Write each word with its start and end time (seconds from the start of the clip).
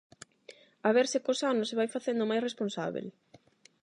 A 0.87 0.89
ver 0.95 1.07
se 1.11 1.19
cos 1.25 1.39
anos 1.51 1.67
se 1.69 1.77
vai 1.79 1.87
facendo 1.95 2.29
máis 2.29 2.45
responsábel. 2.47 3.05